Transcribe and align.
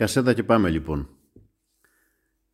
Κασέτα 0.00 0.32
και 0.32 0.42
πάμε 0.42 0.70
λοιπόν. 0.70 1.08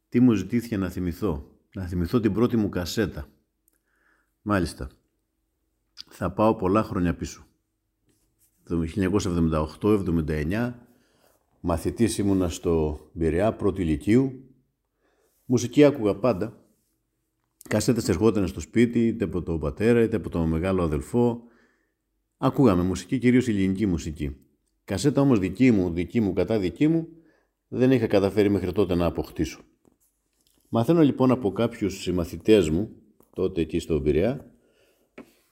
Τι 0.09 0.21
μου 0.21 0.33
ζητήθηκε 0.33 0.77
να 0.77 0.89
θυμηθώ; 0.89 1.59
Να 1.75 1.87
θυμηθώ 1.87 2.21
την 2.21 2.33
πρώτη 2.33 2.57
μου 2.57 2.69
κασέτα. 2.69 3.29
Μάλιστα. 4.43 4.91
Θα 6.09 6.33
πάω 6.33 6.55
πολλά 6.55 6.83
χρόνια 6.83 7.15
πίσω. 7.15 7.47
Το 8.65 8.85
1978-79 9.81 10.73
μαθητής 11.61 12.19
ήμουνα 12.19 12.49
στο 12.49 13.01
Μπειραιά, 13.13 13.53
πρώτη 13.53 13.83
ηλικίου. 13.83 14.51
Μουσική 15.45 15.85
άκουγα 15.85 16.15
πάντα. 16.15 16.65
Κασέτες 17.69 18.09
ερχόταν 18.09 18.47
στο 18.47 18.61
σπίτι, 18.61 19.07
είτε 19.07 19.25
από 19.25 19.43
τον 19.43 19.61
πατέρα, 19.61 20.03
είτε 20.03 20.17
από 20.17 20.29
τον 20.29 20.49
μεγάλο 20.49 20.83
αδελφό. 20.83 21.43
Ακούγαμε 22.37 22.83
μουσική, 22.83 23.19
κυρίως 23.19 23.49
ελληνική 23.49 23.87
μουσική. 23.87 24.37
Κασέτα 24.85 25.21
όμως 25.21 25.39
δική 25.39 25.71
μου, 25.71 25.91
δική 25.91 26.21
μου 26.21 26.33
κατά 26.33 26.59
δική 26.59 26.89
μου, 26.89 27.09
δεν 27.69 27.91
είχα 27.91 28.07
καταφέρει 28.07 28.49
μέχρι 28.49 28.73
τότε 28.73 28.95
να 28.95 29.07
αποκτήσω. 29.07 29.61
Μαθαίνω 30.69 31.03
λοιπόν 31.03 31.31
από 31.31 31.53
κάποιους 31.53 32.01
συμμαθητές 32.01 32.71
μου, 32.71 32.91
τότε 33.35 33.61
εκεί 33.61 33.79
στο 33.79 34.01
Πειραιά, 34.01 34.51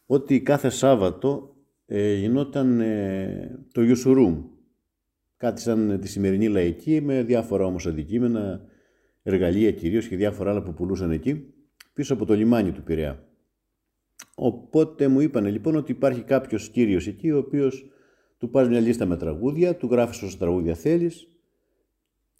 ότι 0.06 0.42
κάθε 0.42 0.68
Σάββατο 0.68 1.56
ε, 1.86 2.14
γινόταν 2.14 2.80
ε, 2.80 3.66
το 3.72 3.82
Ιουσουρούμ. 3.82 4.44
Κάτι 5.36 5.60
σαν 5.60 5.98
τη 6.00 6.08
σημερινή 6.08 6.48
λαϊκή 6.48 7.00
με 7.00 7.22
διάφορα 7.22 7.64
όμως 7.64 7.86
αντικείμενα, 7.86 8.60
εργαλεία 9.22 9.72
κυρίως 9.72 10.08
και 10.08 10.16
διάφορα 10.16 10.50
άλλα 10.50 10.62
που 10.62 10.74
πουλούσαν 10.74 11.10
εκεί, 11.10 11.54
πίσω 11.92 12.14
από 12.14 12.24
το 12.24 12.34
λιμάνι 12.34 12.72
του 12.72 12.82
Πειραιά. 12.82 13.28
Οπότε 14.34 15.08
μου 15.08 15.20
είπαν 15.20 15.46
λοιπόν 15.46 15.76
ότι 15.76 15.92
υπάρχει 15.92 16.22
κάποιος 16.22 16.68
κύριος 16.68 17.06
εκεί, 17.06 17.30
ο 17.30 17.38
οποίος 17.38 17.90
του 18.38 18.50
πας 18.50 18.68
μια 18.68 18.80
λίστα 18.80 19.06
με 19.06 19.16
τραγούδια, 19.16 19.76
του 19.76 19.88
γράφεις 19.90 20.22
όσα 20.22 20.38
τραγούδια 20.38 20.74
θέλεις 20.74 21.33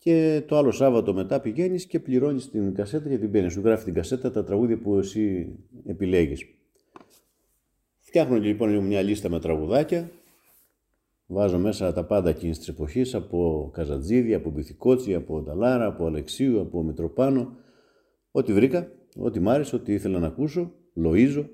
και 0.05 0.43
το 0.47 0.57
άλλο 0.57 0.71
Σάββατο 0.71 1.15
μετά 1.15 1.41
πηγαίνεις 1.41 1.87
και 1.87 2.01
πληρώνεις 2.01 2.51
την 2.51 2.75
κασέτα 2.75 3.09
και 3.09 3.19
την 3.19 3.31
παίρνει. 3.31 3.51
Σου 3.51 3.61
γράφει 3.61 3.85
την 3.85 3.95
κασέτα 3.95 4.31
τα 4.31 4.45
τραγούδια 4.45 4.79
που 4.79 4.99
εσύ 4.99 5.55
επιλέγεις. 5.87 6.45
Φτιάχνω 7.99 8.37
λοιπόν 8.37 8.79
μια 8.79 9.03
λίστα 9.03 9.29
με 9.29 9.41
τραγουδάκια. 9.41 10.11
Βάζω 11.27 11.59
μέσα 11.59 11.93
τα 11.93 12.05
πάντα 12.05 12.31
εκείνης 12.31 12.59
της 12.59 12.69
εποχής 12.69 13.15
από 13.15 13.71
Καζατζίδη, 13.73 14.35
από 14.35 14.51
Μπιθικότσι, 14.51 15.15
από 15.15 15.41
Νταλάρα, 15.41 15.87
από 15.87 16.07
Αλεξίου, 16.07 16.61
από 16.61 16.83
Μητροπάνο. 16.83 17.57
Ό,τι 18.31 18.53
βρήκα, 18.53 18.93
ό,τι 19.17 19.41
μ' 19.41 19.49
άρεσε, 19.49 19.77
ό,τι 19.77 19.93
ήθελα 19.93 20.19
να 20.19 20.27
ακούσω, 20.27 20.73
Λοΐζο, 21.05 21.45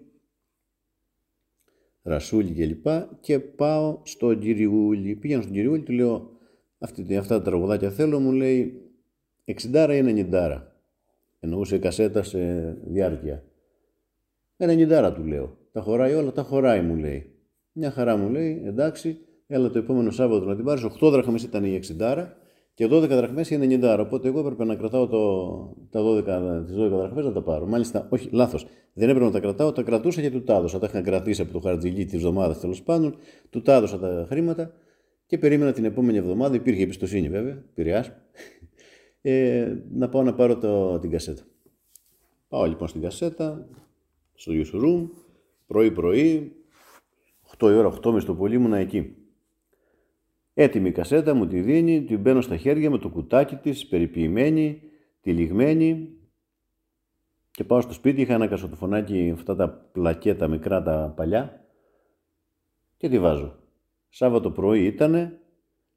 Ρασούλη 2.03 2.53
κλπ. 2.53 2.83
Και, 2.83 3.07
και 3.21 3.39
πάω 3.39 4.01
στον 4.03 4.39
Κυριούλη. 4.39 5.15
Πήγαινα 5.15 5.43
στον 5.43 5.55
Κυριούλη, 5.55 5.83
του 5.83 5.93
λέω 5.93 6.39
αυτή, 6.81 7.17
αυτά 7.17 7.37
τα 7.37 7.43
τραγουδάκια 7.43 7.91
θέλω, 7.91 8.21
μου 8.21 8.33
λέει 8.33 8.91
60 9.45 9.89
ή 9.91 10.29
90. 10.31 10.63
Εννοούσε 11.41 11.79
κασέτα 11.79 12.23
σε 12.23 12.39
διάρκεια. 12.85 13.43
90 14.57 15.13
του 15.15 15.25
λέω. 15.25 15.57
Τα 15.73 15.81
χωράει 15.81 16.15
όλα, 16.15 16.33
τα 16.33 16.43
χωράει 16.43 16.83
μου 16.83 16.97
λέει. 16.97 17.35
Μια 17.73 17.91
χαρά 17.91 18.17
μου 18.17 18.29
λέει, 18.29 18.63
εντάξει, 18.67 19.19
έλα 19.47 19.71
το 19.71 19.79
επόμενο 19.79 20.11
Σάββατο 20.11 20.45
να 20.45 20.57
την 20.57 20.65
πάρεις. 20.65 20.85
8 20.85 21.11
δραχμές 21.11 21.43
ήταν 21.43 21.65
η 21.65 21.81
60 21.99 22.27
και 22.75 22.87
12 22.87 23.09
δραχμές 23.09 23.51
η 23.51 23.79
90. 23.83 23.99
Οπότε 24.01 24.29
εγώ 24.29 24.39
έπρεπε 24.39 24.65
να 24.65 24.75
κρατάω 24.75 25.07
το, 25.07 25.77
τα 25.91 26.01
12, 26.01 26.65
τις 26.67 26.77
12 26.77 26.89
δραχμές 26.91 27.25
να 27.25 27.33
τα 27.33 27.43
πάρω. 27.43 27.67
Μάλιστα, 27.67 28.07
όχι, 28.11 28.29
λάθος. 28.33 28.67
Δεν 28.93 29.09
έπρεπε 29.09 29.27
να 29.27 29.33
τα 29.33 29.41
κρατάω, 29.41 29.73
τα 29.73 29.83
κρατούσα 29.83 30.21
και 30.21 30.31
του 30.31 30.43
τα 30.43 30.55
έδωσα. 30.55 30.79
Τα 30.79 30.87
είχα 30.87 31.01
κρατήσει 31.01 31.43
από 31.43 31.53
το 31.53 31.61
χαρτζιλί 31.61 32.05
της 32.05 32.15
εβδομάδας 32.15 32.61
τέλος 32.61 32.83
πάντων. 32.83 33.17
Του 33.51 33.63
τα 33.63 33.75
έδωσα 33.75 33.99
τα 33.99 34.27
χρήματα 34.29 34.73
και 35.31 35.39
περίμενα 35.39 35.73
την 35.73 35.85
επόμενη 35.85 36.19
εβδομάδα, 36.19 36.55
υπήρχε 36.55 36.83
εμπιστοσύνη 36.83 37.29
βέβαια, 37.29 37.65
πειραιάς, 37.75 38.13
ε, 39.21 39.77
να 39.91 40.09
πάω 40.09 40.23
να 40.23 40.35
πάρω 40.35 40.59
το, 40.59 40.99
την 40.99 41.11
κασέτα. 41.11 41.43
Πάω 42.49 42.65
λοιπόν 42.65 42.89
στην 42.89 43.01
κασέτα, 43.01 43.69
στο 44.35 44.53
Youth 44.55 44.85
Room, 44.85 45.09
πρωί-πρωί, 45.67 46.57
8 47.59 47.71
η 47.71 47.75
ώρα, 47.75 47.89
8 47.89 48.23
το 48.25 48.35
πολύ 48.35 48.55
ήμουνα 48.55 48.77
εκεί. 48.77 49.17
Έτοιμη 50.55 50.89
η 50.89 50.93
κασέτα 50.93 51.35
μου 51.35 51.47
τη 51.47 51.61
δίνει, 51.61 52.05
την 52.05 52.21
μπαίνω 52.21 52.41
στα 52.41 52.57
χέρια 52.57 52.91
με 52.91 52.99
το 52.99 53.09
κουτάκι 53.09 53.57
της, 53.57 53.87
περιποιημένη, 53.87 54.83
τυλιγμένη 55.21 56.09
και 57.51 57.65
πάω 57.65 57.81
στο 57.81 57.93
σπίτι, 57.93 58.21
είχα 58.21 58.35
ένα 58.35 58.47
κασοτοφωνάκι, 58.47 59.31
αυτά 59.35 59.57
τα 59.57 59.69
πλακέτα 59.93 60.49
μικρά 60.49 60.83
τα 60.83 61.13
παλιά 61.17 61.65
και 62.97 63.09
τη 63.09 63.19
βάζω. 63.19 63.60
Σάββατο 64.11 64.51
πρωί 64.51 64.85
ήτανε, 64.85 65.41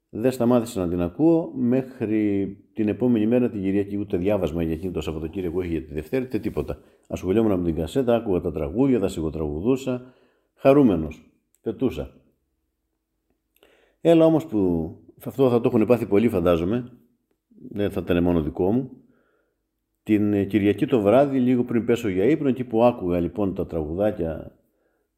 δεν 0.08 0.32
σταμάτησα 0.32 0.80
να 0.80 0.88
την 0.88 1.00
ακούω 1.00 1.52
μέχρι 1.54 2.48
την 2.72 2.88
επόμενη 2.88 3.26
μέρα 3.26 3.50
την 3.50 3.62
Κυριακή. 3.62 3.96
Ούτε 3.96 4.16
διάβασμα 4.16 4.62
για 4.62 4.72
εκείνο 4.72 4.92
το 4.92 5.00
Σαββατοκύριακο 5.00 5.60
έχει 5.60 5.70
για 5.70 5.82
τη 5.82 5.92
Δευτέρα, 5.92 6.24
ούτε 6.24 6.38
τίποτα. 6.38 6.78
Ασχολιόμουν 7.08 7.60
με 7.60 7.64
την 7.64 7.74
κασέτα, 7.74 8.14
άκουγα 8.14 8.40
τα 8.40 8.52
τραγούδια, 8.52 9.00
τα 9.00 9.08
σιγοτραγουδούσα. 9.08 10.14
Χαρούμενος. 10.54 11.30
Πετούσα. 11.62 12.10
Έλα 14.00 14.24
όμως 14.24 14.46
που 14.46 14.90
αυτό 15.24 15.50
θα 15.50 15.60
το 15.60 15.68
έχουν 15.68 15.86
πάθει 15.86 16.06
πολύ, 16.06 16.28
φαντάζομαι. 16.28 16.92
Δεν 17.68 17.90
θα 17.90 18.00
ήταν 18.00 18.22
μόνο 18.22 18.42
δικό 18.42 18.72
μου. 18.72 18.90
Την 20.02 20.48
Κυριακή 20.48 20.86
το 20.86 21.00
βράδυ, 21.00 21.38
λίγο 21.38 21.64
πριν 21.64 21.84
πέσω 21.84 22.08
για 22.08 22.24
ύπνο, 22.24 22.48
εκεί 22.48 22.64
που 22.64 22.84
άκουγα 22.84 23.20
λοιπόν 23.20 23.54
τα 23.54 23.66
τραγουδάκια 23.66 24.58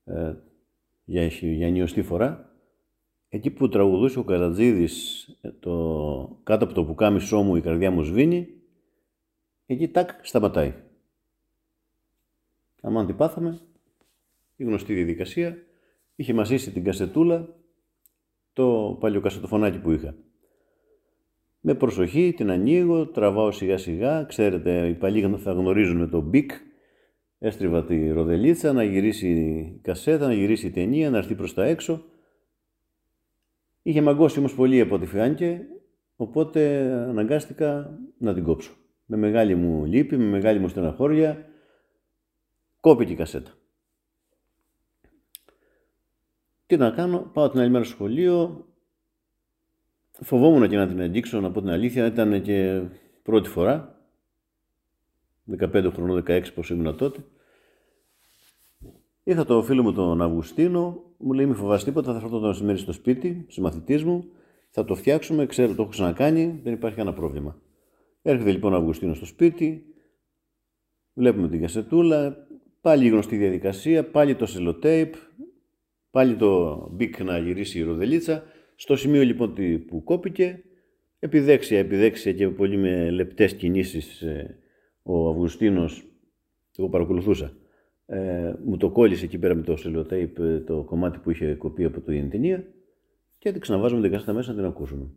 ε, 0.05 0.35
για, 1.05 1.27
για 1.27 1.71
νιωστή 1.71 2.03
φορά, 2.03 2.46
Εκεί 3.37 3.51
που 3.51 3.69
τραγουδούσε 3.69 4.19
ο 4.19 4.25
Καρατζίδης 4.25 5.25
ε, 5.41 5.51
το 5.61 6.41
κάτω 6.43 6.65
από 6.65 6.75
το 6.75 6.85
πουκάμισό 6.85 7.43
μου 7.43 7.57
η 7.57 7.61
καρδιά 7.61 7.91
μου 7.91 8.03
σβήνει, 8.03 8.49
εκεί 9.67 9.89
τάκ 9.89 10.11
σταματάει. 10.23 10.75
Α, 12.81 13.07
την 13.07 13.17
πάθαμε, 13.17 13.61
η 14.57 14.65
γνωστή 14.65 14.95
διαδικασία, 14.95 15.57
είχε 16.15 16.33
μασίσει 16.33 16.73
την 16.73 16.85
κασετούλα 16.85 17.49
το 18.53 18.97
παλιό 19.01 19.21
κασετοφωνάκι 19.21 19.79
που 19.79 19.91
είχα. 19.91 20.15
Με 21.61 21.75
προσοχή 21.75 22.33
την 22.37 22.51
ανοίγω, 22.51 23.07
τραβάω 23.07 23.53
σιγά 23.53 23.79
σιγά, 23.79 24.25
ξέρετε 24.25 24.89
οι 24.89 24.95
παλιοί 24.95 25.37
θα 25.37 25.53
γνωρίζουν 25.53 26.11
το 26.11 26.21
μπικ, 26.21 26.51
έστριβα 27.39 27.85
τη 27.85 28.11
ροδελίτσα, 28.11 28.73
να 28.73 28.85
γυρίσει 28.85 29.29
η 29.29 29.81
κασέτα, 29.83 30.27
να 30.27 30.35
γυρίσει 30.35 30.67
η 30.67 30.71
ταινία, 30.71 31.11
να 31.11 31.17
έρθει 31.19 31.35
προς 31.35 31.55
τα 31.55 31.65
έξω 31.65 32.05
Είχε 33.87 34.03
μαγκώσει 34.03 34.39
όμως 34.39 34.55
πολύ 34.55 34.81
από 34.81 34.95
ό,τι 34.95 35.07
φάνηκε, 35.07 35.67
οπότε 36.17 36.79
αναγκάστηκα 37.09 37.99
να 38.19 38.35
την 38.35 38.45
κόψω. 38.45 38.73
Με 39.07 39.17
μεγάλη 39.17 39.55
μου 39.55 39.85
λύπη, 39.85 40.17
με 40.17 40.25
μεγάλη 40.25 40.59
μου 40.59 40.69
στεναχώρια, 40.69 41.47
κόπηκε 42.81 43.13
η 43.13 43.17
κασέτα. 43.17 43.51
Τι 46.67 46.77
να 46.77 46.91
κάνω, 46.91 47.19
πάω 47.19 47.51
την 47.51 47.61
άλλη 47.61 47.71
μέρα 47.71 47.85
στο 47.85 47.95
σχολείο, 47.95 48.67
φοβόμουν 50.11 50.69
και 50.69 50.77
να 50.77 50.89
την 50.89 51.01
αγγίξω, 51.01 51.41
να 51.41 51.51
πω 51.51 51.61
την 51.61 51.71
αλήθεια, 51.71 52.07
ήταν 52.07 52.43
και 52.43 52.83
πρώτη 53.23 53.49
φορά, 53.49 54.01
15 55.59 55.91
χρονών, 55.93 56.25
16 56.27 56.53
πως 56.55 56.71
ήμουν 56.71 56.97
τότε. 56.97 57.25
Είχα 59.29 59.45
το 59.45 59.63
φίλο 59.63 59.83
μου 59.83 59.93
τον 59.93 60.23
Αυγουστίνο, 60.23 61.05
μου 61.19 61.33
λέει: 61.33 61.47
Μη 61.47 61.55
φοβάσαι 61.55 61.85
τίποτα, 61.85 62.13
θα 62.13 62.17
έρθω 62.17 62.39
το 62.39 62.47
μεσημέρι 62.47 62.79
στο 62.79 62.93
σπίτι, 62.93 63.45
συμμαθητή 63.49 64.05
μου, 64.05 64.25
θα 64.71 64.85
το 64.85 64.95
φτιάξουμε, 64.95 65.47
ξέρω, 65.47 65.75
το 65.75 65.83
έχω 65.83 65.91
ξανακάνει, 65.91 66.61
δεν 66.63 66.73
υπάρχει 66.73 66.97
κανένα 66.97 67.17
πρόβλημα. 67.17 67.61
Έρχεται 68.23 68.51
λοιπόν 68.51 68.73
ο 68.73 68.77
Αυγουστίνος 68.77 69.17
στο 69.17 69.27
σπίτι, 69.27 69.85
βλέπουμε 71.13 71.49
την 71.49 71.61
κασετούλα, 71.61 72.47
πάλι 72.81 73.07
η 73.07 73.09
γνωστή 73.09 73.37
διαδικασία, 73.37 74.11
πάλι 74.11 74.35
το 74.35 74.47
σελοτέιπ, 74.47 75.15
πάλι 76.11 76.37
το 76.37 76.89
μπικ 76.93 77.21
να 77.21 77.39
γυρίσει 77.39 77.79
η 77.79 77.83
ροδελίτσα. 77.83 78.43
Στο 78.75 78.97
σημείο 78.97 79.23
λοιπόν 79.23 79.55
που 79.87 80.05
κόπηκε, 80.05 80.65
επιδέξια, 81.19 81.79
επιδέξια 81.79 82.33
και 82.33 82.49
πολύ 82.49 82.77
με 82.77 83.11
λεπτές 83.11 83.55
κινήσεις 83.55 84.21
ε, 84.23 84.59
ο 85.03 85.29
Αυγουστίνος, 85.29 86.05
εγώ 86.77 86.89
παρακολουθούσα, 86.89 87.57
ε, 88.07 88.53
μου 88.65 88.77
το 88.77 88.91
κόλλησε 88.91 89.25
εκεί 89.25 89.39
πέρα 89.39 89.55
με 89.55 89.63
το 89.63 89.77
σελοτέιπ 89.77 90.39
ε, 90.39 90.61
το 90.61 90.83
κομμάτι 90.83 91.19
που 91.19 91.31
είχε 91.31 91.55
κοπεί 91.55 91.85
από 91.85 92.01
το 92.01 92.01
ταινία 92.01 92.65
και 93.39 93.53
την 93.53 93.61
ξαναβάζουμε 93.61 94.01
την 94.03 94.11
κάστα 94.11 94.33
μέσα 94.33 94.51
να 94.51 94.57
την 94.57 94.67
ακούσουμε. 94.67 95.11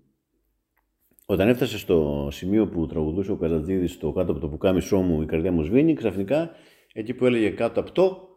Όταν 1.26 1.48
έφτασε 1.48 1.78
στο 1.78 2.28
σημείο 2.32 2.68
που 2.68 2.88
τραγουδούσε 2.88 3.32
ο 3.32 3.36
Καζατζίδη 3.36 3.88
στο 3.88 4.12
κάτω 4.12 4.32
από 4.32 4.42
το 4.42 4.50
πουκάμισό 4.50 4.98
μου, 4.98 5.22
η 5.22 5.26
καρδιά 5.26 5.52
μου 5.52 5.64
σβήνει, 5.64 5.94
ξαφνικά 5.94 6.52
εκεί 6.94 7.14
που 7.14 7.26
έλεγε 7.26 7.50
κάτω 7.50 7.80
από 7.80 7.92
το, 7.92 8.30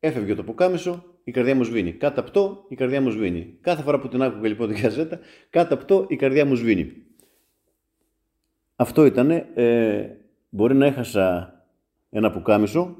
έφευγε 0.00 0.34
το 0.34 0.44
πουκάμισο, 0.44 1.04
η 1.24 1.30
καρδιά 1.30 1.54
μου 1.54 1.64
σβήνει. 1.64 1.92
Κάτω 1.92 2.20
από 2.20 2.30
το, 2.30 2.64
η 2.68 2.74
καρδιά 2.74 3.00
μου 3.00 3.10
σβήνει. 3.10 3.58
Κάθε 3.60 3.82
φορά 3.82 3.98
που 3.98 4.08
την 4.08 4.22
άκουγα 4.22 4.48
λοιπόν 4.48 4.68
την 4.68 4.82
καζέτα, 4.82 5.18
κάτω 5.50 5.74
από 5.74 5.84
το, 5.84 6.04
η 6.08 6.16
καρδιά 6.16 6.46
μου 6.46 6.54
σβήνει. 6.54 6.92
Αυτό 8.76 9.04
ήταν. 9.04 9.30
Ε, 9.54 10.16
μπορεί 10.48 10.74
να 10.74 10.86
έχασα 10.86 11.54
ένα 12.10 12.30
πουκάμισο, 12.30 12.99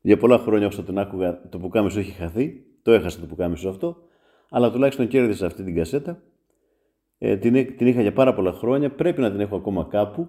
για 0.00 0.16
πολλά 0.16 0.38
χρόνια 0.38 0.66
όσο 0.66 0.82
τον 0.82 0.98
άκουγα 0.98 1.48
το 1.48 1.58
πουκάμισο 1.58 1.98
έχει 1.98 2.12
χαθεί, 2.12 2.64
το 2.82 2.92
έχασα 2.92 3.20
το 3.20 3.26
πουκάμισο 3.26 3.68
αυτό, 3.68 3.96
αλλά 4.48 4.70
τουλάχιστον 4.70 5.08
κέρδισα 5.08 5.46
αυτή 5.46 5.64
την 5.64 5.74
κασέτα 5.74 6.22
Ε, 7.18 7.36
την, 7.36 7.76
την 7.76 7.86
είχα 7.86 8.00
για 8.02 8.12
πάρα 8.12 8.34
πολλά 8.34 8.52
χρόνια, 8.52 8.90
πρέπει 8.90 9.20
να 9.20 9.30
την 9.30 9.40
έχω 9.40 9.56
ακόμα 9.56 9.86
κάπου. 9.90 10.28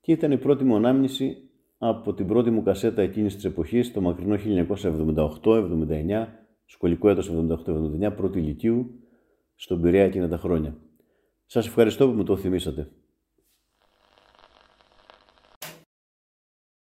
Και 0.00 0.12
ήταν 0.12 0.32
η 0.32 0.38
πρώτη 0.38 0.64
μου 0.64 0.76
ανάμνηση 0.76 1.36
από 1.78 2.14
την 2.14 2.26
πρώτη 2.26 2.50
μου 2.50 2.62
κασέτα 2.62 3.02
εκείνης 3.02 3.34
της 3.34 3.44
εποχής, 3.44 3.92
το 3.92 4.00
μακρινό 4.00 4.36
1978-79, 5.44 6.26
σχολικό 6.64 7.08
έτος 7.08 7.30
78-79, 7.30 8.12
πρώτη 8.16 8.38
ηλικίου, 8.38 9.00
στον 9.54 9.80
Πειραιά 9.80 10.04
εκείνα 10.04 10.28
τα 10.28 10.36
χρόνια. 10.36 10.76
Σας 11.46 11.66
ευχαριστώ 11.66 12.08
που 12.08 12.12
μου 12.12 12.24
το 12.24 12.36
θυμήσατε. 12.36 12.88